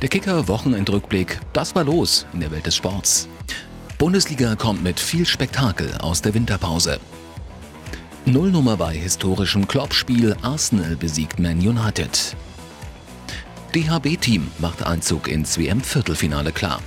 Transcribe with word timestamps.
Der 0.00 0.08
Kicker-Wochenendrückblick, 0.08 1.40
das 1.52 1.74
war 1.74 1.82
los 1.82 2.24
in 2.32 2.38
der 2.38 2.52
Welt 2.52 2.66
des 2.66 2.76
Sports. 2.76 3.28
Bundesliga 3.98 4.54
kommt 4.54 4.80
mit 4.84 5.00
viel 5.00 5.26
Spektakel 5.26 5.92
aus 5.98 6.22
der 6.22 6.34
Winterpause. 6.34 7.00
Nullnummer 8.24 8.76
bei 8.76 8.94
historischem 8.94 9.66
Kloppspiel, 9.66 10.36
Arsenal 10.42 10.94
besiegt 10.94 11.40
Man 11.40 11.58
United. 11.58 12.36
DHB-Team 13.74 14.46
macht 14.58 14.86
Einzug 14.86 15.26
ins 15.26 15.58
WM-Viertelfinale 15.58 16.52
klar. 16.52 16.80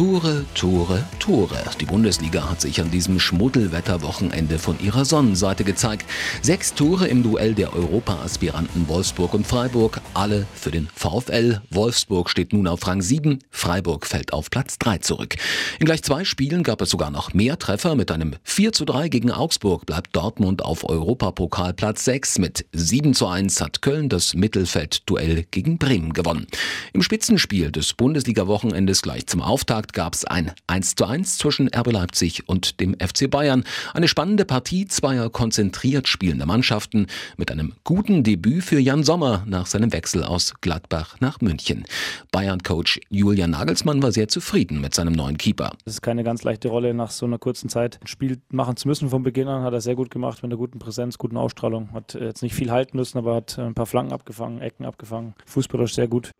Tore, 0.00 0.46
Tore, 0.54 1.04
Tore. 1.18 1.58
Die 1.78 1.84
Bundesliga 1.84 2.48
hat 2.48 2.62
sich 2.62 2.80
an 2.80 2.90
diesem 2.90 3.20
Schmuddelwetterwochenende 3.20 4.58
von 4.58 4.80
ihrer 4.80 5.04
Sonnenseite 5.04 5.62
gezeigt. 5.62 6.06
Sechs 6.40 6.72
Tore 6.72 7.06
im 7.06 7.22
Duell 7.22 7.52
der 7.52 7.74
Europa-Aspiranten 7.74 8.88
Wolfsburg 8.88 9.34
und 9.34 9.46
Freiburg, 9.46 10.00
alle 10.14 10.46
für 10.54 10.70
den 10.70 10.88
VfL. 10.94 11.60
Wolfsburg 11.68 12.30
steht 12.30 12.54
nun 12.54 12.66
auf 12.66 12.86
Rang 12.86 13.02
7, 13.02 13.40
Freiburg 13.50 14.06
fällt 14.06 14.32
auf 14.32 14.48
Platz 14.48 14.78
3 14.78 14.98
zurück. 14.98 15.36
In 15.80 15.84
gleich 15.84 16.02
zwei 16.02 16.24
Spielen 16.24 16.62
gab 16.62 16.80
es 16.80 16.88
sogar 16.88 17.10
noch 17.10 17.34
mehr 17.34 17.58
Treffer. 17.58 17.94
Mit 17.94 18.10
einem 18.10 18.36
4 18.42 18.72
zu 18.72 18.86
3 18.86 19.10
gegen 19.10 19.30
Augsburg 19.30 19.84
bleibt 19.84 20.16
Dortmund 20.16 20.64
auf 20.64 20.88
Europapokalplatz 20.88 22.06
6. 22.06 22.38
Mit 22.38 22.64
7 22.72 23.12
zu 23.12 23.26
1 23.26 23.60
hat 23.60 23.82
Köln 23.82 24.08
das 24.08 24.32
Mittelfeldduell 24.32 25.44
gegen 25.50 25.76
Bremen 25.76 26.14
gewonnen. 26.14 26.46
Im 26.94 27.02
Spitzenspiel 27.02 27.70
des 27.70 27.92
Bundesliga-Wochenendes 27.92 29.02
gleich 29.02 29.26
zum 29.26 29.42
Auftakt 29.42 29.89
gab 29.92 30.14
es 30.14 30.24
ein 30.24 30.52
1 30.66 30.94
zu 30.94 31.04
1 31.04 31.38
zwischen 31.38 31.68
RB 31.68 31.92
Leipzig 31.92 32.48
und 32.48 32.80
dem 32.80 32.94
FC 32.94 33.30
Bayern. 33.30 33.64
Eine 33.94 34.08
spannende 34.08 34.44
Partie 34.44 34.86
zweier 34.86 35.30
konzentriert 35.30 36.08
spielender 36.08 36.46
Mannschaften 36.46 37.06
mit 37.36 37.50
einem 37.50 37.74
guten 37.84 38.22
Debüt 38.24 38.64
für 38.64 38.78
Jan 38.78 39.04
Sommer 39.04 39.44
nach 39.46 39.66
seinem 39.66 39.92
Wechsel 39.92 40.24
aus 40.24 40.54
Gladbach 40.60 41.16
nach 41.20 41.40
München. 41.40 41.84
Bayern-Coach 42.32 43.00
Julian 43.10 43.50
Nagelsmann 43.50 44.02
war 44.02 44.12
sehr 44.12 44.28
zufrieden 44.28 44.80
mit 44.80 44.94
seinem 44.94 45.12
neuen 45.12 45.38
Keeper. 45.38 45.72
Es 45.84 45.94
ist 45.94 46.02
keine 46.02 46.24
ganz 46.24 46.42
leichte 46.42 46.68
Rolle, 46.68 46.94
nach 46.94 47.10
so 47.10 47.26
einer 47.26 47.38
kurzen 47.38 47.68
Zeit 47.68 47.98
ein 48.02 48.06
Spiel 48.06 48.40
machen 48.50 48.76
zu 48.76 48.88
müssen 48.88 49.10
von 49.10 49.22
Beginn 49.22 49.48
an. 49.48 49.62
Hat 49.62 49.72
er 49.72 49.80
sehr 49.80 49.96
gut 49.96 50.10
gemacht 50.10 50.42
mit 50.42 50.50
einer 50.50 50.58
guten 50.58 50.78
Präsenz, 50.78 51.18
guten 51.18 51.36
Ausstrahlung. 51.36 51.92
Hat 51.92 52.14
jetzt 52.14 52.42
nicht 52.42 52.54
viel 52.54 52.70
halten 52.70 52.96
müssen, 52.96 53.18
aber 53.18 53.34
hat 53.34 53.58
ein 53.58 53.74
paar 53.74 53.86
Flanken 53.86 54.12
abgefangen, 54.12 54.60
Ecken 54.60 54.84
abgefangen. 54.84 55.34
Fußballerisch 55.46 55.94
sehr 55.94 56.08
gut. 56.08 56.30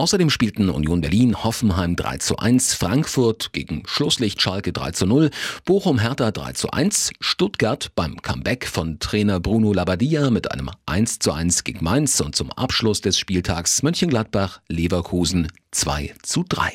Außerdem 0.00 0.30
spielten 0.30 0.70
Union 0.70 1.02
Berlin 1.02 1.44
Hoffenheim 1.44 1.94
3 1.94 2.16
zu 2.16 2.38
1, 2.38 2.72
Frankfurt 2.72 3.52
gegen 3.52 3.82
Schlusslicht 3.84 4.40
Schalke 4.40 4.72
3 4.72 4.92
zu 4.92 5.04
0, 5.04 5.28
Bochum 5.66 5.98
Hertha 5.98 6.30
3 6.30 6.54
zu 6.54 6.70
1, 6.70 7.12
Stuttgart 7.20 7.92
beim 7.96 8.16
Comeback 8.22 8.66
von 8.66 8.98
Trainer 8.98 9.40
Bruno 9.40 9.74
Labbadia 9.74 10.30
mit 10.30 10.52
einem 10.52 10.70
1 10.86 11.18
zu 11.18 11.32
1 11.32 11.64
gegen 11.64 11.84
Mainz 11.84 12.18
und 12.20 12.34
zum 12.34 12.50
Abschluss 12.50 13.02
des 13.02 13.18
Spieltags 13.18 13.82
Mönchengladbach 13.82 14.62
Leverkusen 14.68 15.48
2 15.72 16.14
zu 16.22 16.46
3. 16.48 16.72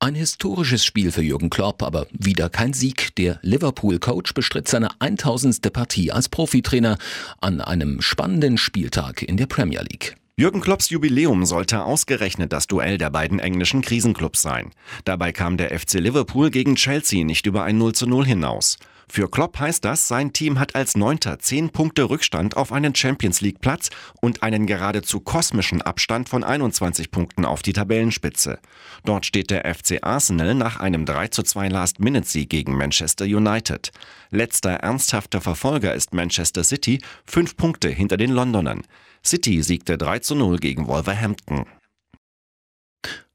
Ein 0.00 0.14
historisches 0.14 0.84
Spiel 0.84 1.12
für 1.12 1.22
Jürgen 1.22 1.48
Klopp, 1.48 1.82
aber 1.82 2.06
wieder 2.10 2.50
kein 2.50 2.74
Sieg. 2.74 3.16
Der 3.16 3.38
Liverpool-Coach 3.40 4.34
bestritt 4.34 4.68
seine 4.68 5.00
1000. 5.00 5.72
Partie 5.72 6.12
als 6.12 6.28
Profitrainer 6.28 6.98
an 7.40 7.62
einem 7.62 8.02
spannenden 8.02 8.58
Spieltag 8.58 9.22
in 9.22 9.38
der 9.38 9.46
Premier 9.46 9.80
League. 9.80 10.19
Jürgen 10.40 10.62
Klopps 10.62 10.88
Jubiläum 10.88 11.44
sollte 11.44 11.82
ausgerechnet 11.82 12.50
das 12.50 12.66
Duell 12.66 12.96
der 12.96 13.10
beiden 13.10 13.40
englischen 13.40 13.82
Krisenclubs 13.82 14.40
sein. 14.40 14.70
Dabei 15.04 15.32
kam 15.32 15.58
der 15.58 15.78
FC 15.78 16.00
Liverpool 16.00 16.50
gegen 16.50 16.76
Chelsea 16.76 17.26
nicht 17.26 17.44
über 17.44 17.64
ein 17.64 17.76
0 17.76 17.92
zu 17.92 18.06
0 18.06 18.24
hinaus. 18.24 18.78
Für 19.12 19.28
Klopp 19.28 19.58
heißt 19.58 19.84
das, 19.84 20.06
sein 20.06 20.32
Team 20.32 20.60
hat 20.60 20.76
als 20.76 20.96
Neunter 20.96 21.40
zehn 21.40 21.70
Punkte 21.70 22.08
Rückstand 22.08 22.56
auf 22.56 22.70
einen 22.70 22.94
Champions 22.94 23.40
League 23.40 23.60
Platz 23.60 23.90
und 24.20 24.44
einen 24.44 24.66
geradezu 24.66 25.18
kosmischen 25.18 25.82
Abstand 25.82 26.28
von 26.28 26.44
21 26.44 27.10
Punkten 27.10 27.44
auf 27.44 27.62
die 27.62 27.72
Tabellenspitze. 27.72 28.60
Dort 29.04 29.26
steht 29.26 29.50
der 29.50 29.64
FC 29.74 29.98
Arsenal 30.02 30.54
nach 30.54 30.78
einem 30.78 31.06
3 31.06 31.26
zu 31.26 31.42
2 31.42 31.66
Last-Minute-Sieg 31.70 32.48
gegen 32.48 32.76
Manchester 32.76 33.24
United. 33.24 33.90
Letzter 34.30 34.74
ernsthafter 34.74 35.40
Verfolger 35.40 35.92
ist 35.92 36.14
Manchester 36.14 36.62
City, 36.62 37.02
fünf 37.26 37.56
Punkte 37.56 37.88
hinter 37.88 38.16
den 38.16 38.30
Londonern. 38.30 38.82
City 39.24 39.60
siegte 39.64 39.98
3 39.98 40.20
zu 40.20 40.36
0 40.36 40.58
gegen 40.58 40.86
Wolverhampton. 40.86 41.66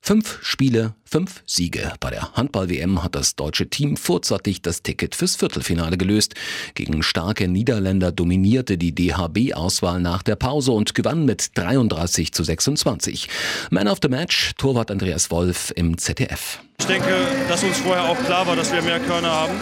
Fünf 0.07 0.37
Spiele, 0.43 0.93
fünf 1.03 1.41
Siege. 1.47 1.91
Bei 1.99 2.11
der 2.11 2.31
Handball-WM 2.33 3.01
hat 3.01 3.15
das 3.15 3.35
deutsche 3.35 3.67
Team 3.71 3.97
vorzeitig 3.97 4.61
das 4.61 4.83
Ticket 4.83 5.15
fürs 5.15 5.35
Viertelfinale 5.35 5.97
gelöst. 5.97 6.35
Gegen 6.75 7.01
starke 7.01 7.47
Niederländer 7.47 8.11
dominierte 8.11 8.77
die 8.77 8.93
DHB-Auswahl 8.93 9.99
nach 9.99 10.21
der 10.21 10.35
Pause 10.35 10.73
und 10.73 10.93
gewann 10.93 11.25
mit 11.25 11.57
33 11.57 12.31
zu 12.33 12.43
26. 12.43 13.29
Man 13.71 13.87
of 13.87 13.97
the 14.03 14.07
Match, 14.07 14.51
Torwart 14.59 14.91
Andreas 14.91 15.31
Wolf 15.31 15.73
im 15.75 15.97
ZDF. 15.97 16.59
Ich 16.79 16.85
denke, 16.85 17.09
dass 17.49 17.63
uns 17.63 17.79
vorher 17.79 18.03
auch 18.03 18.23
klar 18.25 18.45
war, 18.45 18.55
dass 18.55 18.71
wir 18.71 18.83
mehr 18.83 18.99
Körner 18.99 19.31
haben. 19.31 19.53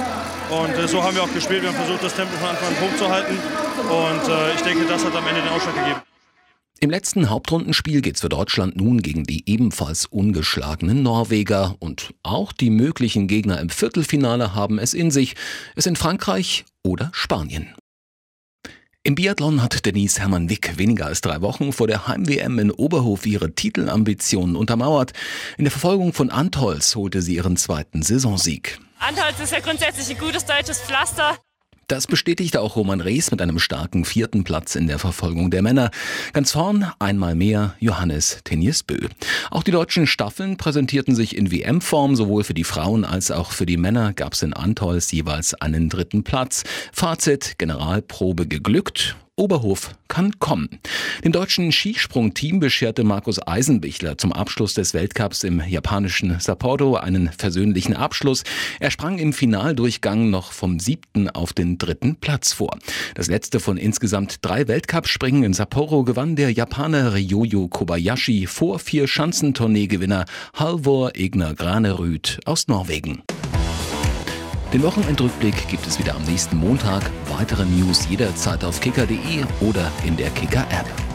Und 0.50 0.78
äh, 0.78 0.90
so 0.90 1.02
haben 1.02 1.16
wir 1.16 1.24
auch 1.24 1.34
gespielt. 1.34 1.62
Wir 1.62 1.70
haben 1.70 1.78
versucht, 1.78 2.04
das 2.04 2.16
Tempo 2.16 2.36
von 2.36 2.50
Anfang 2.50 2.68
an 2.68 2.82
hochzuhalten. 2.82 3.38
Und 3.38 4.30
äh, 4.30 4.56
ich 4.56 4.62
denke, 4.62 4.86
das 4.90 5.06
hat 5.06 5.16
am 5.16 5.26
Ende 5.26 5.40
den 5.40 5.52
Ausschlag 5.52 5.74
gegeben. 5.74 6.02
Im 6.84 6.90
letzten 6.90 7.30
Hauptrundenspiel 7.30 8.02
geht's 8.02 8.20
für 8.20 8.28
Deutschland 8.28 8.76
nun 8.76 9.02
gegen 9.02 9.24
die 9.24 9.50
ebenfalls 9.50 10.06
ungeschlagenen 10.06 11.02
Norweger 11.02 11.78
und 11.80 12.14
auch 12.24 12.52
die 12.52 12.70
möglichen 12.70 13.30
Gegner 13.30 13.62
im 13.62 13.70
Viertelfinale 13.70 14.54
haben 14.54 14.80
es 14.80 14.94
in 14.94 15.10
sich. 15.10 15.36
Es 15.78 15.86
sind 15.86 15.98
Frankreich 15.98 16.66
oder 16.84 17.10
Spanien. 17.14 17.74
Im 19.04 19.16
Biathlon 19.16 19.64
hat 19.64 19.86
Denise 19.86 20.20
Hermann-Wick 20.20 20.78
weniger 20.78 21.06
als 21.06 21.22
drei 21.22 21.40
Wochen 21.40 21.72
vor 21.72 21.88
der 21.88 22.06
Heim-WM 22.06 22.60
in 22.60 22.70
Oberhof 22.70 23.26
ihre 23.26 23.56
Titelambitionen 23.56 24.58
untermauert. 24.58 25.14
In 25.58 25.64
der 25.64 25.72
Verfolgung 25.72 26.12
von 26.12 26.32
Antolz 26.32 26.98
holte 26.98 27.22
sie 27.22 27.36
ihren 27.36 27.56
zweiten 27.56 28.04
Saisonsieg. 28.04 28.78
Antolz 29.00 29.40
ist 29.42 29.54
ja 29.54 29.62
grundsätzlich 29.62 30.18
ein 30.18 30.22
gutes 30.22 30.44
deutsches 30.44 30.82
Pflaster. 30.82 31.38
Das 31.94 32.08
bestätigte 32.08 32.60
auch 32.60 32.76
Roman 32.76 33.02
Rees 33.02 33.30
mit 33.30 33.40
einem 33.40 33.60
starken 33.60 34.04
vierten 34.04 34.44
Platz 34.44 34.74
in 34.74 34.88
der 34.88 34.98
Verfolgung 34.98 35.52
der 35.52 35.62
Männer. 35.62 35.92
Ganz 36.34 36.54
vorn 36.54 36.92
einmal 36.98 37.36
mehr 37.36 37.76
Johannes 37.80 38.40
Teniers-Bö. 38.46 39.10
Auch 39.52 39.62
die 39.62 39.70
deutschen 39.70 40.08
Staffeln 40.08 40.58
präsentierten 40.58 41.14
sich 41.14 41.38
in 41.38 41.52
WM-Form. 41.52 42.16
Sowohl 42.16 42.44
für 42.46 42.56
die 42.56 42.64
Frauen 42.64 43.06
als 43.06 43.30
auch 43.30 43.52
für 43.52 43.68
die 43.68 43.78
Männer 43.78 44.12
gab 44.14 44.34
es 44.34 44.42
in 44.42 44.54
Antols 44.54 45.12
jeweils 45.12 45.54
einen 45.54 45.88
dritten 45.88 46.24
Platz. 46.24 46.64
Fazit, 46.92 47.60
Generalprobe 47.60 48.48
geglückt 48.48 49.16
Oberhof 49.36 49.96
kann 50.10 50.38
kommen. 50.38 50.70
Dem 51.24 51.32
deutschen 51.32 51.72
Skisprungteam 51.72 52.60
bescherte 52.60 53.04
Markus 53.04 53.40
Eisenbichler 53.46 54.16
zum 54.16 54.32
Abschluss 54.32 54.76
des 54.76 54.94
Weltcups 54.94 55.44
im 55.44 55.60
japanischen 55.68 56.40
Sapporo 56.40 56.98
einen 56.98 57.32
versöhnlichen 57.32 57.96
Abschluss. 57.96 58.44
Er 58.80 58.92
sprang 58.92 59.18
im 59.18 59.34
Finaldurchgang 59.34 60.30
noch 60.30 60.52
vom 60.52 60.80
siebten 60.80 61.32
auf 61.32 61.52
den 61.52 61.80
dritten 61.80 62.18
Platz 62.18 62.54
vor. 62.54 62.78
Das 63.16 63.26
letzte 63.26 63.60
von 63.60 63.78
insgesamt 63.78 64.38
drei 64.44 64.68
Weltcup-Springen 64.68 65.42
in 65.42 65.54
Sapporo 65.54 66.04
gewann 66.04 66.36
der 66.36 66.52
Japaner 66.52 67.16
Ryoyo 67.16 67.70
Kobayashi 67.70 68.46
vor 68.46 68.78
vier 68.78 69.08
Schanzentourneegewinner 69.08 70.26
Halvor 70.54 71.16
Egner 71.16 71.56
Granerüth 71.56 72.40
aus 72.46 72.68
Norwegen. 72.68 73.24
Den 74.74 74.82
Wochenendrückblick 74.82 75.68
gibt 75.68 75.86
es 75.86 76.00
wieder 76.00 76.16
am 76.16 76.24
nächsten 76.24 76.58
Montag. 76.58 77.04
Weitere 77.30 77.64
News 77.64 78.08
jederzeit 78.10 78.64
auf 78.64 78.80
kicker.de 78.80 79.46
oder 79.62 79.92
in 80.04 80.18
der 80.18 80.32
Kicker-App. 80.32 81.13